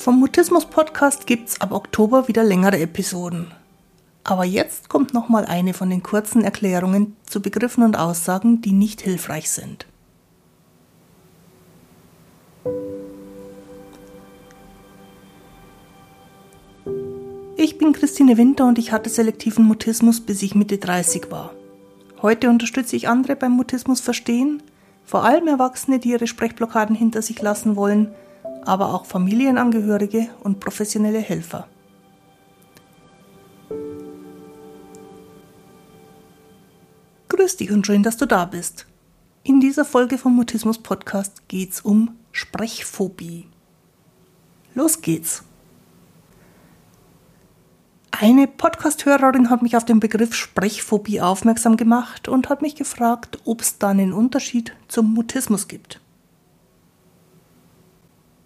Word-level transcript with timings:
Vom 0.00 0.18
Mutismus 0.18 0.64
Podcast 0.64 1.26
gibt's 1.26 1.60
ab 1.60 1.72
Oktober 1.72 2.26
wieder 2.26 2.42
längere 2.42 2.78
Episoden. 2.78 3.48
Aber 4.24 4.46
jetzt 4.46 4.88
kommt 4.88 5.12
nochmal 5.12 5.44
eine 5.44 5.74
von 5.74 5.90
den 5.90 6.02
kurzen 6.02 6.42
Erklärungen 6.42 7.16
zu 7.26 7.42
Begriffen 7.42 7.84
und 7.84 7.98
Aussagen, 7.98 8.62
die 8.62 8.72
nicht 8.72 9.02
hilfreich 9.02 9.50
sind. 9.50 9.84
Ich 17.58 17.76
bin 17.76 17.92
Christine 17.92 18.38
Winter 18.38 18.66
und 18.68 18.78
ich 18.78 18.92
hatte 18.92 19.10
selektiven 19.10 19.66
Mutismus, 19.66 20.22
bis 20.22 20.42
ich 20.42 20.54
Mitte 20.54 20.78
30 20.78 21.30
war. 21.30 21.52
Heute 22.22 22.48
unterstütze 22.48 22.96
ich 22.96 23.06
andere 23.06 23.36
beim 23.36 23.52
Mutismus 23.52 24.00
verstehen, 24.00 24.62
vor 25.04 25.24
allem 25.24 25.46
Erwachsene, 25.46 25.98
die 25.98 26.12
ihre 26.12 26.26
Sprechblockaden 26.26 26.96
hinter 26.96 27.20
sich 27.20 27.42
lassen 27.42 27.76
wollen– 27.76 28.14
aber 28.64 28.94
auch 28.94 29.06
Familienangehörige 29.06 30.28
und 30.42 30.60
professionelle 30.60 31.20
Helfer. 31.20 31.68
Grüß 37.28 37.56
dich 37.56 37.70
und 37.70 37.86
schön, 37.86 38.02
dass 38.02 38.16
du 38.16 38.26
da 38.26 38.44
bist. 38.44 38.86
In 39.42 39.60
dieser 39.60 39.84
Folge 39.84 40.18
vom 40.18 40.36
Mutismus 40.36 40.78
Podcast 40.78 41.48
geht's 41.48 41.80
um 41.80 42.16
Sprechphobie. 42.32 43.46
Los 44.74 45.00
geht's. 45.00 45.42
Eine 48.10 48.46
Podcast-Hörerin 48.46 49.48
hat 49.48 49.62
mich 49.62 49.76
auf 49.76 49.86
den 49.86 49.98
Begriff 49.98 50.34
Sprechphobie 50.34 51.22
aufmerksam 51.22 51.78
gemacht 51.78 52.28
und 52.28 52.50
hat 52.50 52.60
mich 52.60 52.74
gefragt, 52.74 53.38
ob 53.46 53.62
es 53.62 53.78
da 53.78 53.88
einen 53.88 54.12
Unterschied 54.12 54.76
zum 54.88 55.14
Mutismus 55.14 55.68
gibt. 55.68 56.00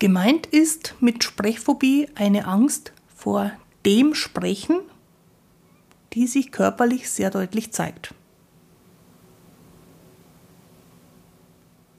Gemeint 0.05 0.45
ist 0.45 0.97
mit 1.01 1.25
Sprechphobie 1.25 2.09
eine 2.15 2.47
Angst 2.47 2.93
vor 3.17 3.53
dem 3.87 4.15
Sprechen, 4.15 4.81
die 6.13 6.27
sich 6.27 6.53
körperlich 6.53 7.09
sehr 7.09 7.31
deutlich 7.31 7.73
zeigt. 7.73 8.13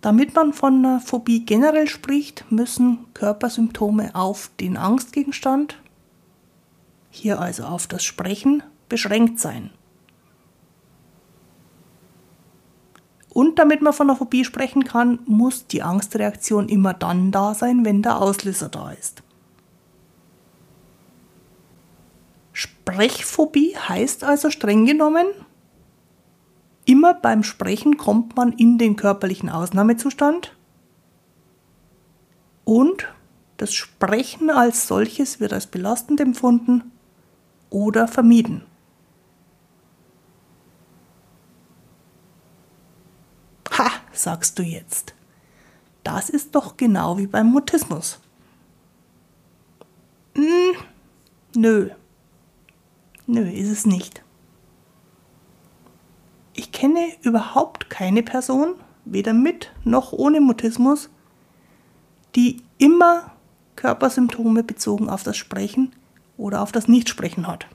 Damit 0.01 0.35
man 0.35 0.53
von 0.53 0.85
einer 0.85 0.99
Phobie 0.99 1.45
generell 1.45 1.87
spricht, 1.87 2.45
müssen 2.51 3.11
Körpersymptome 3.15 4.13
auf 4.13 4.51
den 4.59 4.77
Angstgegenstand, 4.77 5.81
hier 7.09 7.39
also 7.39 7.63
auf 7.63 7.87
das 7.87 8.03
Sprechen, 8.03 8.61
beschränkt 8.87 9.39
sein. 9.39 9.71
Und 13.35 13.59
damit 13.59 13.81
man 13.81 13.91
von 13.91 14.09
einer 14.09 14.17
Phobie 14.17 14.45
sprechen 14.45 14.85
kann, 14.85 15.19
muss 15.25 15.67
die 15.67 15.83
Angstreaktion 15.83 16.69
immer 16.69 16.93
dann 16.93 17.33
da 17.33 17.53
sein, 17.53 17.83
wenn 17.83 18.01
der 18.01 18.21
Auslöser 18.21 18.69
da 18.69 18.91
ist. 18.91 19.23
Sprechphobie 22.53 23.75
heißt 23.75 24.23
also 24.23 24.49
streng 24.49 24.85
genommen, 24.85 25.27
immer 26.85 27.13
beim 27.13 27.43
Sprechen 27.43 27.97
kommt 27.97 28.37
man 28.37 28.53
in 28.53 28.77
den 28.77 28.95
körperlichen 28.95 29.49
Ausnahmezustand 29.49 30.55
und 32.63 33.13
das 33.57 33.73
Sprechen 33.73 34.49
als 34.49 34.87
solches 34.87 35.41
wird 35.41 35.51
als 35.51 35.67
belastend 35.67 36.21
empfunden 36.21 36.89
oder 37.69 38.07
vermieden. 38.07 38.63
Sagst 44.17 44.59
du 44.59 44.63
jetzt. 44.63 45.13
Das 46.03 46.29
ist 46.29 46.53
doch 46.55 46.77
genau 46.77 47.17
wie 47.17 47.27
beim 47.27 47.47
Mutismus. 47.47 48.19
Hm, 50.35 50.75
nö. 51.55 51.89
Nö, 53.27 53.49
ist 53.49 53.69
es 53.69 53.85
nicht. 53.85 54.23
Ich 56.53 56.71
kenne 56.71 57.07
überhaupt 57.21 57.89
keine 57.89 58.23
Person, 58.23 58.75
weder 59.03 59.33
mit 59.33 59.71
noch 59.83 60.13
ohne 60.13 60.41
Mutismus, 60.41 61.09
die 62.35 62.61
immer 62.77 63.31
Körpersymptome 63.75 64.63
bezogen 64.63 65.09
auf 65.09 65.23
das 65.23 65.37
Sprechen 65.37 65.93
oder 66.37 66.61
auf 66.61 66.71
das 66.71 66.87
Nichtsprechen 66.87 67.47
hat. 67.47 67.67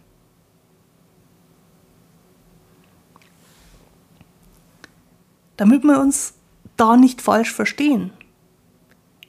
Damit 5.60 5.84
wir 5.84 6.00
uns 6.00 6.32
da 6.78 6.96
nicht 6.96 7.20
falsch 7.20 7.52
verstehen. 7.52 8.12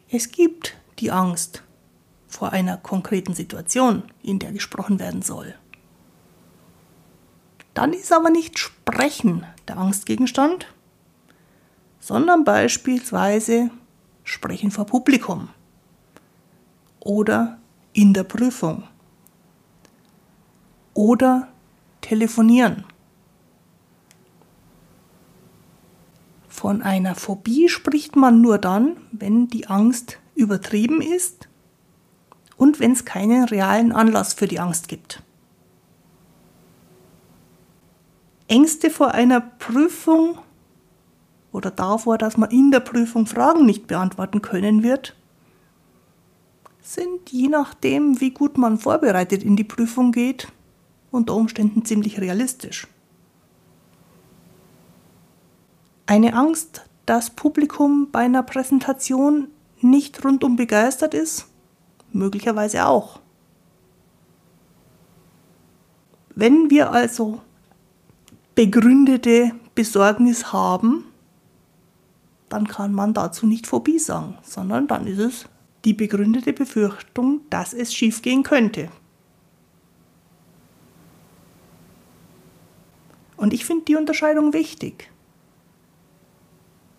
Es 0.09 0.31
gibt 0.31 0.77
die 0.99 1.11
Angst 1.11 1.61
vor 2.29 2.53
einer 2.53 2.77
konkreten 2.77 3.33
Situation, 3.33 4.03
in 4.23 4.39
der 4.39 4.53
gesprochen 4.53 4.97
werden 4.97 5.23
soll. 5.23 5.53
Dann 7.73 7.91
ist 7.91 8.13
aber 8.13 8.29
nicht 8.29 8.59
Sprechen 8.59 9.45
der 9.67 9.77
Angstgegenstand, 9.77 10.67
sondern 11.99 12.45
beispielsweise 12.45 13.69
Sprechen 14.23 14.71
vor 14.71 14.85
Publikum 14.85 15.49
oder 17.01 17.59
in 17.91 18.13
der 18.13 18.23
Prüfung 18.23 18.83
oder 20.93 21.49
telefonieren. 21.99 22.85
Von 26.51 26.81
einer 26.81 27.15
Phobie 27.15 27.69
spricht 27.69 28.17
man 28.17 28.41
nur 28.41 28.57
dann, 28.57 28.97
wenn 29.13 29.47
die 29.47 29.67
Angst 29.67 30.19
übertrieben 30.35 31.01
ist 31.01 31.47
und 32.57 32.81
wenn 32.81 32.91
es 32.91 33.05
keinen 33.05 33.45
realen 33.45 33.93
Anlass 33.93 34.33
für 34.33 34.49
die 34.49 34.59
Angst 34.59 34.89
gibt. 34.89 35.23
Ängste 38.49 38.89
vor 38.89 39.13
einer 39.13 39.39
Prüfung 39.39 40.39
oder 41.53 41.71
davor, 41.71 42.17
dass 42.17 42.35
man 42.35 42.51
in 42.51 42.69
der 42.69 42.81
Prüfung 42.81 43.27
Fragen 43.27 43.65
nicht 43.65 43.87
beantworten 43.87 44.41
können 44.41 44.83
wird, 44.83 45.15
sind 46.81 47.31
je 47.31 47.47
nachdem, 47.47 48.19
wie 48.19 48.31
gut 48.31 48.57
man 48.57 48.77
vorbereitet 48.77 49.41
in 49.41 49.55
die 49.55 49.63
Prüfung 49.63 50.11
geht, 50.11 50.49
unter 51.11 51.33
Umständen 51.33 51.85
ziemlich 51.85 52.19
realistisch. 52.19 52.87
Eine 56.11 56.33
Angst, 56.33 56.83
dass 57.05 57.29
Publikum 57.29 58.11
bei 58.11 58.19
einer 58.19 58.43
Präsentation 58.43 59.47
nicht 59.79 60.25
rundum 60.25 60.57
begeistert 60.57 61.13
ist? 61.13 61.47
Möglicherweise 62.11 62.85
auch. 62.85 63.21
Wenn 66.35 66.69
wir 66.69 66.91
also 66.91 67.39
begründete 68.55 69.53
Besorgnis 69.73 70.51
haben, 70.51 71.05
dann 72.49 72.67
kann 72.67 72.91
man 72.91 73.13
dazu 73.13 73.47
nicht 73.47 73.65
Phobie 73.65 73.97
sagen, 73.97 74.37
sondern 74.43 74.87
dann 74.87 75.07
ist 75.07 75.19
es 75.19 75.45
die 75.85 75.93
begründete 75.93 76.51
Befürchtung, 76.51 77.39
dass 77.49 77.71
es 77.73 77.93
schiefgehen 77.93 78.43
könnte. 78.43 78.89
Und 83.37 83.53
ich 83.53 83.63
finde 83.63 83.85
die 83.85 83.95
Unterscheidung 83.95 84.51
wichtig 84.51 85.09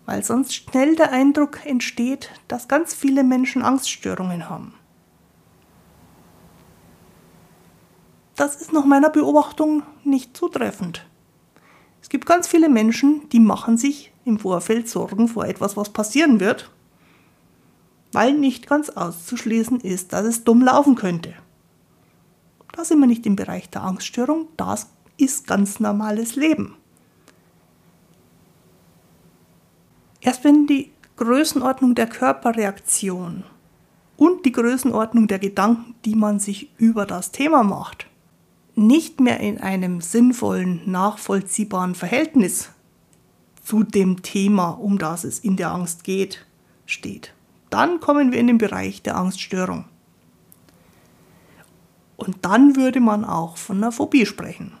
weil 0.05 0.23
sonst 0.23 0.53
schnell 0.53 0.95
der 0.95 1.11
Eindruck 1.11 1.65
entsteht, 1.65 2.29
dass 2.47 2.67
ganz 2.67 2.93
viele 2.93 3.23
Menschen 3.23 3.61
Angststörungen 3.61 4.49
haben. 4.49 4.73
Das 8.35 8.55
ist 8.55 8.73
nach 8.73 8.85
meiner 8.85 9.09
Beobachtung 9.09 9.83
nicht 10.03 10.35
zutreffend. 10.35 11.05
Es 12.01 12.09
gibt 12.09 12.25
ganz 12.25 12.47
viele 12.47 12.67
Menschen, 12.67 13.29
die 13.29 13.39
machen 13.39 13.77
sich 13.77 14.11
im 14.25 14.39
Vorfeld 14.39 14.89
Sorgen 14.89 15.27
vor 15.27 15.45
etwas, 15.45 15.77
was 15.77 15.89
passieren 15.89 16.39
wird, 16.39 16.71
weil 18.11 18.33
nicht 18.33 18.67
ganz 18.67 18.89
auszuschließen 18.89 19.79
ist, 19.79 20.13
dass 20.13 20.25
es 20.25 20.43
dumm 20.43 20.61
laufen 20.61 20.95
könnte. 20.95 21.33
Da 22.73 22.83
sind 22.83 22.99
wir 22.99 23.07
nicht 23.07 23.25
im 23.25 23.35
Bereich 23.35 23.69
der 23.69 23.83
Angststörung, 23.83 24.47
das 24.57 24.89
ist 25.17 25.45
ganz 25.45 25.79
normales 25.79 26.35
Leben. 26.35 26.75
Erst 30.23 30.45
wenn 30.45 30.67
die 30.67 30.89
Größenordnung 31.17 31.95
der 31.95 32.07
Körperreaktion 32.07 33.43
und 34.15 34.45
die 34.45 34.53
Größenordnung 34.53 35.27
der 35.27 35.37
Gedanken, 35.37 35.95
die 36.05 36.15
man 36.15 36.39
sich 36.39 36.71
über 36.77 37.05
das 37.05 37.31
Thema 37.31 37.61
macht, 37.63 38.07
nicht 38.73 39.19
mehr 39.19 39.41
in 39.41 39.59
einem 39.59 39.99
sinnvollen, 39.99 40.81
nachvollziehbaren 40.85 41.93
Verhältnis 41.93 42.69
zu 43.61 43.83
dem 43.83 44.23
Thema, 44.23 44.69
um 44.69 44.97
das 44.97 45.25
es 45.25 45.39
in 45.39 45.57
der 45.57 45.71
Angst 45.71 46.05
geht, 46.05 46.45
steht, 46.85 47.33
dann 47.69 47.99
kommen 47.99 48.31
wir 48.31 48.39
in 48.39 48.47
den 48.47 48.57
Bereich 48.57 49.01
der 49.01 49.17
Angststörung. 49.17 49.85
Und 52.15 52.37
dann 52.45 52.77
würde 52.77 53.01
man 53.01 53.25
auch 53.25 53.57
von 53.57 53.77
einer 53.77 53.91
Phobie 53.91 54.25
sprechen. 54.25 54.71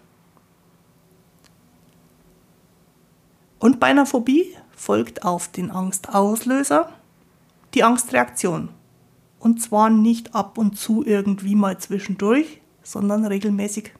Und 3.59 3.81
bei 3.81 3.87
einer 3.87 4.05
Phobie 4.05 4.55
folgt 4.75 5.23
auf 5.23 5.47
den 5.47 5.71
Angstauslöser 5.71 6.89
die 7.73 7.83
Angstreaktion. 7.83 8.69
Und 9.39 9.61
zwar 9.61 9.89
nicht 9.89 10.35
ab 10.35 10.57
und 10.57 10.77
zu 10.77 11.03
irgendwie 11.05 11.55
mal 11.55 11.77
zwischendurch, 11.77 12.61
sondern 12.81 13.25
regelmäßig, 13.25 13.91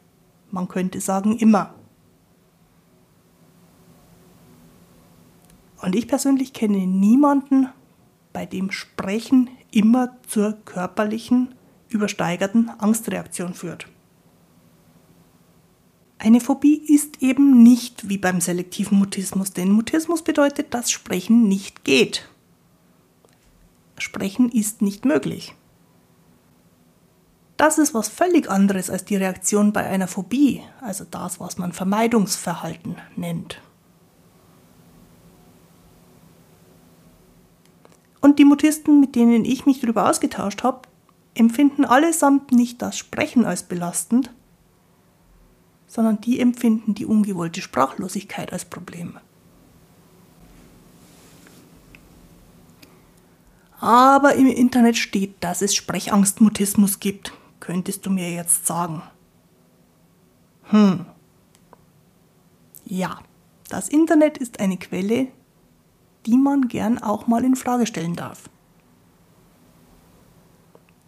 man 0.52 0.68
könnte 0.68 1.02
sagen 1.02 1.38
immer. 1.38 1.74
Und 5.82 5.96
ich 5.96 6.08
persönlich 6.08 6.54
kenne 6.54 6.88
niemanden, 6.88 7.68
bei 8.32 8.46
dem 8.46 8.72
Sprechen 8.72 9.50
immer 9.72 10.18
zur 10.28 10.54
körperlichen, 10.66 11.54
übersteigerten 11.90 12.72
Angstreaktion 12.80 13.54
führt. 13.54 13.88
Eine 16.24 16.40
Phobie 16.40 16.78
ist 16.78 17.22
eben 17.22 17.64
nicht 17.64 18.08
wie 18.08 18.18
beim 18.18 18.40
selektiven 18.40 18.98
Mutismus, 18.98 19.52
denn 19.52 19.70
Mutismus 19.70 20.22
bedeutet, 20.22 20.74
dass 20.74 20.90
Sprechen 20.90 21.50
nicht 21.50 21.84
geht. 21.84 22.30
Sprechen 23.98 24.50
ist 24.50 24.82
nicht 24.82 25.04
möglich. 25.04 25.54
Das 27.58 27.78
ist 27.78 27.94
was 27.94 28.08
völlig 28.08 28.50
anderes 28.50 28.90
als 28.90 29.04
die 29.04 29.18
Reaktion 29.18 29.74
bei 29.74 29.86
einer 29.86 30.08
Phobie, 30.08 30.62
also 30.80 31.04
das, 31.04 31.42
was 31.42 31.58
man 31.58 31.74
Vermeidungsverhalten 31.74 32.96
nennt. 33.18 33.62
Und 38.22 38.40
die 38.40 38.46
Mutisten, 38.46 39.02
mit 39.02 39.16
denen 39.16 39.44
ich 39.44 39.66
mich 39.66 39.82
darüber 39.82 40.10
ausgetauscht 40.10 40.64
habe, 40.64 40.84
empfinden 41.36 41.84
allesamt 41.84 42.54
nicht 42.54 42.82
das 42.82 42.98
Sprechen 42.98 43.44
als 43.44 43.64
belastend, 43.64 44.32
sondern 45.94 46.20
die 46.22 46.40
empfinden 46.40 46.96
die 46.96 47.06
ungewollte 47.06 47.62
Sprachlosigkeit 47.62 48.52
als 48.52 48.66
Problem. 48.66 49.20
Aber 53.80 54.34
im 54.34 54.48
Internet 54.48 54.98
steht, 54.98 55.36
dass 55.42 55.62
es 55.62 55.76
Sprechangstmutismus 55.76 57.00
gibt, 57.00 57.32
könntest 57.60 58.08
du 58.08 58.10
mir 58.10 58.32
jetzt 58.32 58.66
sagen. 58.66 59.04
Hm. 60.70 61.06
Ja, 62.86 63.20
das 63.70 63.88
Internet 63.88 64.40
ist 64.40 64.60
eine 64.60 64.78
Quelle, 64.78 65.28
die 66.26 66.38
man 66.38 66.70
gern 66.70 66.98
auch 66.98 67.28
mal 67.28 67.44
in 67.44 67.56
Frage 67.56 67.86
stellen 67.86 68.16
darf. 68.16 68.50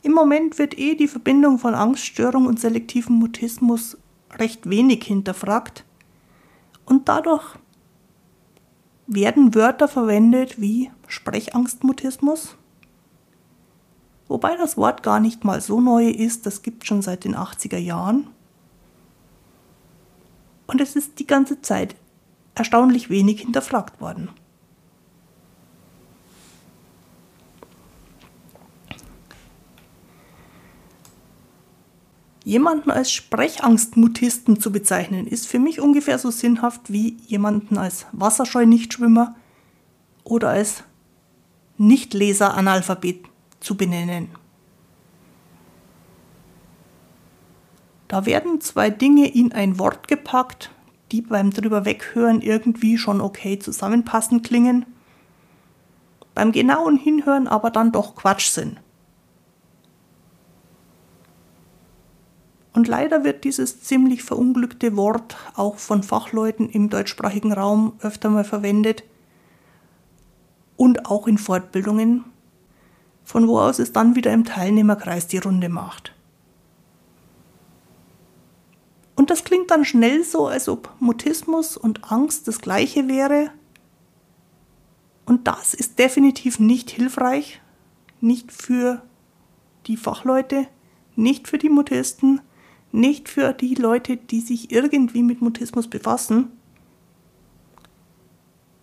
Im 0.03 0.11
Moment 0.11 0.59
wird 0.59 0.77
eh 0.77 0.93
die 0.93 1.07
Verbindung 1.07 1.57
von 1.57 1.73
Angststörung 1.73 2.45
und 2.45 2.59
selektivem 2.59 3.15
Mutismus 3.15 3.97
recht 4.39 4.69
wenig 4.69 5.03
hinterfragt 5.03 5.85
und 6.85 7.07
dadurch 7.09 7.43
werden 9.07 9.53
Wörter 9.53 9.87
verwendet 9.87 10.59
wie 10.59 10.91
Sprechangstmutismus, 11.07 12.55
wobei 14.27 14.55
das 14.57 14.77
Wort 14.77 15.03
gar 15.03 15.19
nicht 15.19 15.43
mal 15.43 15.61
so 15.61 15.79
neu 15.79 16.09
ist, 16.09 16.45
das 16.45 16.61
gibt 16.61 16.85
schon 16.85 17.01
seit 17.01 17.23
den 17.23 17.35
80er 17.35 17.77
Jahren. 17.77 18.27
Und 20.67 20.81
es 20.81 20.95
ist 20.95 21.19
die 21.19 21.27
ganze 21.27 21.61
Zeit 21.61 21.95
erstaunlich 22.55 23.09
wenig 23.09 23.41
hinterfragt 23.41 24.01
worden. 24.01 24.29
Jemanden 32.45 32.91
als 32.91 33.11
Sprechangstmutisten 33.11 34.59
zu 34.59 34.71
bezeichnen, 34.71 35.25
ist 35.25 35.47
für 35.47 35.57
mich 35.57 35.81
ungefähr 35.81 36.19
so 36.19 36.29
sinnhaft 36.29 36.93
wie 36.93 37.17
jemanden 37.25 37.79
als 37.79 38.05
Wasserscheu-Nichtschwimmer 38.11 39.35
oder 40.23 40.49
als 40.49 40.83
Nichtleser-Analphabet 41.79 43.25
zu 43.59 43.75
benennen. 43.75 44.29
Da 48.07 48.27
werden 48.27 48.61
zwei 48.61 48.91
Dinge 48.91 49.27
in 49.27 49.51
ein 49.51 49.79
Wort 49.79 50.07
gepackt, 50.07 50.69
die 51.11 51.23
beim 51.23 51.49
drüber 51.49 51.83
weghören 51.83 52.41
irgendwie 52.41 52.99
schon 52.99 53.21
okay 53.21 53.57
zusammenpassen 53.57 54.43
klingen, 54.43 54.85
beim 56.35 56.51
genauen 56.51 56.97
Hinhören 56.97 57.47
aber 57.47 57.71
dann 57.71 57.91
doch 57.91 58.15
Quatsch 58.15 58.49
sind. 58.49 58.79
Und 62.75 62.89
leider 62.89 63.23
wird 63.23 63.45
dieses 63.45 63.79
ziemlich 63.79 64.21
verunglückte 64.21 64.97
Wort 64.97 65.37
auch 65.55 65.77
von 65.77 66.03
Fachleuten 66.03 66.67
im 66.67 66.89
deutschsprachigen 66.89 67.53
Raum 67.53 67.93
öfter 68.01 68.29
mal 68.29 68.43
verwendet 68.43 69.05
und 70.75 71.05
auch 71.05 71.25
in 71.25 71.37
Fortbildungen, 71.37 72.25
von 73.23 73.47
wo 73.47 73.59
aus 73.59 73.79
es 73.79 73.93
dann 73.93 74.17
wieder 74.17 74.33
im 74.33 74.43
Teilnehmerkreis 74.43 75.27
die 75.27 75.37
Runde 75.37 75.69
macht. 75.69 76.13
Und 79.15 79.29
das 79.29 79.45
klingt 79.45 79.71
dann 79.71 79.85
schnell 79.85 80.25
so, 80.25 80.47
als 80.47 80.67
ob 80.67 80.93
Mutismus 80.99 81.77
und 81.77 82.11
Angst 82.11 82.45
das 82.49 82.59
gleiche 82.59 83.07
wäre. 83.07 83.51
Und 85.25 85.47
das 85.47 85.73
ist 85.73 85.97
definitiv 85.97 86.59
nicht 86.59 86.89
hilfreich, 86.89 87.61
nicht 88.19 88.51
für 88.51 89.01
die 89.87 89.95
Fachleute, 89.95 90.67
nicht 91.15 91.47
für 91.47 91.57
die 91.57 91.69
Mutisten, 91.69 92.41
nicht 92.95 93.29
für 93.29 93.53
die 93.53 93.75
Leute, 93.75 94.17
die 94.17 94.41
sich 94.41 94.71
irgendwie 94.71 95.23
mit 95.23 95.41
Mutismus 95.41 95.87
befassen. 95.87 96.51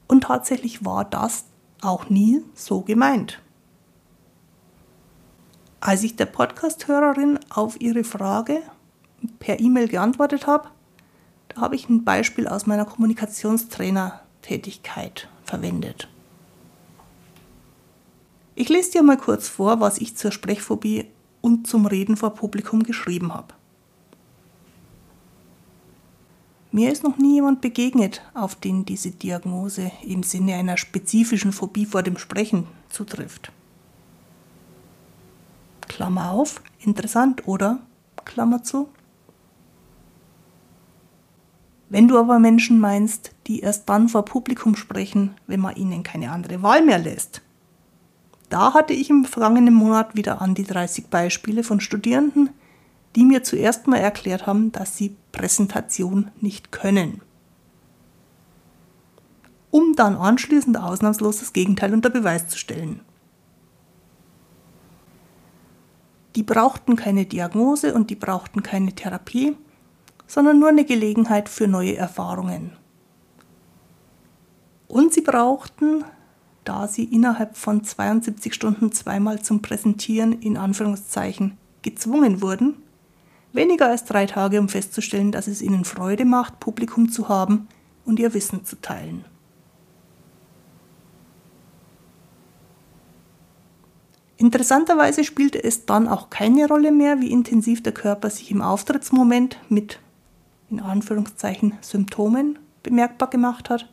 Und 0.07 0.23
tatsächlich 0.25 0.85
war 0.85 1.05
das 1.05 1.45
auch 1.81 2.09
nie 2.09 2.43
so 2.55 2.81
gemeint. 2.83 3.41
Als 5.81 6.05
ich 6.05 6.15
der 6.15 6.27
Podcast-Hörerin 6.27 7.41
auf 7.51 7.81
ihre 7.81 8.05
Frage 8.05 8.63
per 9.41 9.59
E-Mail 9.59 9.89
geantwortet 9.89 10.47
habe, 10.47 10.69
da 11.49 11.63
habe 11.63 11.75
ich 11.75 11.89
ein 11.89 12.05
Beispiel 12.05 12.47
aus 12.47 12.67
meiner 12.67 12.85
Kommunikationstrainer-Tätigkeit 12.85 15.29
verwendet. 15.45 16.09
Ich 18.55 18.69
lese 18.69 18.93
dir 18.93 19.03
mal 19.03 19.17
kurz 19.17 19.49
vor, 19.49 19.81
was 19.81 19.99
ich 19.99 20.17
zur 20.17 20.31
Sprechphobie 20.31 21.07
und 21.41 21.67
zum 21.67 21.87
Reden 21.87 22.17
vor 22.17 22.35
Publikum 22.35 22.85
geschrieben 22.85 23.35
habe. 23.35 23.55
Mir 26.75 26.91
ist 26.91 27.05
noch 27.05 27.19
nie 27.19 27.35
jemand 27.35 27.61
begegnet, 27.61 28.23
auf 28.33 28.55
den 28.55 28.87
diese 28.87 29.11
Diagnose 29.11 29.93
im 30.03 30.23
Sinne 30.23 30.55
einer 30.55 30.79
spezifischen 30.79 31.53
Phobie 31.53 31.85
vor 31.85 32.03
dem 32.03 32.17
Sprechen 32.17 32.67
zutrifft. 32.89 33.53
Klammer 35.87 36.31
auf, 36.31 36.63
interessant, 36.81 37.47
oder? 37.47 37.81
Klammer 38.25 38.63
zu. 38.63 38.89
Wenn 41.91 42.09
du 42.09 42.19
aber 42.19 42.39
Menschen 42.39 42.81
meinst, 42.81 43.33
die 43.47 43.61
erst 43.61 43.87
dann 43.91 44.09
vor 44.09 44.25
Publikum 44.25 44.75
sprechen, 44.75 45.35
wenn 45.47 45.61
man 45.61 45.77
ihnen 45.77 46.03
keine 46.03 46.31
andere 46.31 46.63
Wahl 46.63 46.83
mehr 46.83 46.99
lässt. 46.99 47.43
Da 48.49 48.73
hatte 48.73 48.95
ich 48.95 49.11
im 49.11 49.27
vergangenen 49.27 49.75
Monat 49.75 50.17
wieder 50.17 50.41
an 50.41 50.55
die 50.55 50.65
30 50.65 51.09
Beispiele 51.09 51.65
von 51.65 51.81
Studierenden, 51.81 52.49
die 53.17 53.25
mir 53.25 53.43
zuerst 53.43 53.87
mal 53.87 53.99
erklärt 53.99 54.47
haben, 54.47 54.73
dass 54.73 54.97
sie 54.97 55.17
Präsentation 55.33 56.31
nicht 56.41 56.73
können. 56.73 57.21
Um 59.71 59.95
dann 59.97 60.17
anschließend 60.17 60.77
ausnahmslos 60.77 61.41
das 61.41 61.53
Gegenteil 61.53 61.95
unter 61.95 62.11
Beweis 62.11 62.49
zu 62.49 62.59
stellen. 62.59 63.01
Die 66.37 66.43
brauchten 66.43 66.97
keine 66.97 67.27
Diagnose 67.27 67.95
und 67.95 68.09
die 68.09 68.15
brauchten 68.15 68.63
keine 68.63 68.95
Therapie, 68.95 69.57
sondern 70.27 70.59
nur 70.59 70.71
eine 70.71 70.85
Gelegenheit 70.85 71.49
für 71.49 71.69
neue 71.69 71.97
Erfahrungen. 71.97 72.73
Und 74.89 75.13
sie 75.13 75.21
brauchten, 75.21 76.05
da 76.65 76.89
sie 76.89 77.05
innerhalb 77.05 77.57
von 77.57 77.85
72 77.85 78.55
Stunden 78.55 78.93
zweimal 78.93 79.43
zum 79.43 79.61
Präsentieren 79.61 80.33
in 80.41 80.57
Anführungszeichen 80.57 81.59
gezwungen 81.83 82.41
wurden, 82.41 82.77
Weniger 83.53 83.89
als 83.89 84.05
drei 84.05 84.27
Tage, 84.27 84.59
um 84.59 84.69
festzustellen, 84.69 85.33
dass 85.33 85.47
es 85.47 85.61
ihnen 85.61 85.85
Freude 85.85 86.25
macht, 86.25 86.61
Publikum 86.61 87.11
zu 87.11 87.29
haben 87.29 87.69
und 88.05 88.19
ihr 88.19 88.33
Wissen 88.35 88.65
zu 88.65 88.81
teilen. 88.81 89.25
Interessanterweise 94.43 95.23
spielte 95.23 95.63
es 95.63 95.87
dann 95.87 96.09
auch 96.09 96.29
keine 96.29 96.67
Rolle 96.67 96.91
mehr, 96.91 97.21
wie 97.21 97.31
intensiv 97.31 97.83
der 97.83 97.93
Körper 97.93 98.29
sich 98.29 98.51
im 98.51 98.61
Auftrittsmoment 98.61 99.59
mit 99.69 100.01
in 100.69 100.81
Anführungszeichen 100.81 101.75
Symptomen 101.81 102.59
bemerkbar 102.83 103.31
gemacht 103.31 103.71
hat, 103.71 103.89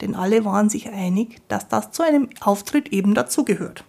denn 0.00 0.14
alle 0.14 0.44
waren 0.44 0.68
sich 0.68 0.90
einig, 0.90 1.40
dass 1.48 1.68
das 1.68 1.92
zu 1.92 2.02
einem 2.02 2.28
Auftritt 2.40 2.88
eben 2.88 3.14
dazugehört. 3.14 3.84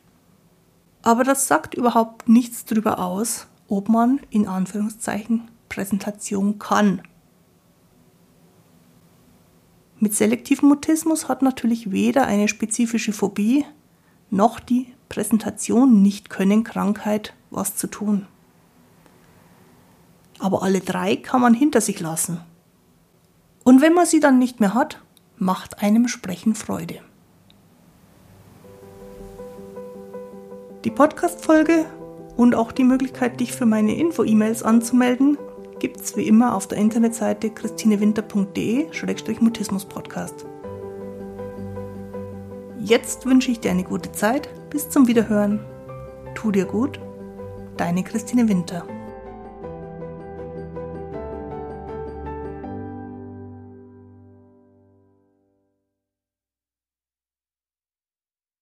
Aber 1.01 1.23
das 1.23 1.47
sagt 1.47 1.73
überhaupt 1.73 2.29
nichts 2.29 2.63
darüber 2.63 2.99
aus, 2.99 3.47
ob 3.67 3.89
man 3.89 4.19
in 4.29 4.47
Anführungszeichen 4.47 5.49
Präsentation 5.69 6.59
kann. 6.59 7.01
Mit 9.99 10.13
selektivem 10.13 10.69
Mutismus 10.69 11.27
hat 11.27 11.41
natürlich 11.41 11.91
weder 11.91 12.27
eine 12.27 12.47
spezifische 12.47 13.13
Phobie 13.13 13.65
noch 14.29 14.59
die 14.59 14.93
Präsentation, 15.09 16.01
Nicht-Können, 16.01 16.63
Krankheit 16.63 17.33
was 17.49 17.75
zu 17.75 17.87
tun. 17.87 18.27
Aber 20.39 20.61
alle 20.61 20.81
drei 20.81 21.15
kann 21.15 21.41
man 21.41 21.53
hinter 21.53 21.81
sich 21.81 21.99
lassen. 21.99 22.39
Und 23.63 23.81
wenn 23.81 23.93
man 23.93 24.05
sie 24.05 24.19
dann 24.19 24.37
nicht 24.37 24.59
mehr 24.59 24.73
hat, 24.73 25.01
macht 25.37 25.81
einem 25.81 26.07
Sprechen 26.07 26.55
Freude. 26.55 27.01
Die 30.83 30.91
Podcast-Folge 30.91 31.85
und 32.37 32.55
auch 32.55 32.71
die 32.71 32.85
Möglichkeit, 32.85 33.39
dich 33.39 33.51
für 33.51 33.65
meine 33.65 33.95
Info-E-Mails 33.95 34.61
anzumelden, 34.63 35.37
gibt 35.79 36.01
es 36.01 36.15
wie 36.15 36.27
immer 36.27 36.55
auf 36.55 36.67
der 36.67 36.77
Internetseite 36.77 37.49
christinewinter.de-mutismus-podcast. 37.49 40.45
Jetzt 42.79 43.25
wünsche 43.25 43.49
ich 43.51 43.59
dir 43.59 43.71
eine 43.71 43.83
gute 43.83 44.13
Zeit. 44.13 44.49
Bis 44.69 44.89
zum 44.89 45.07
Wiederhören. 45.07 45.59
Tu 46.35 46.51
dir 46.51 46.65
gut. 46.65 46.99
Deine 47.75 48.03
Christine 48.03 48.47
Winter. 48.47 48.85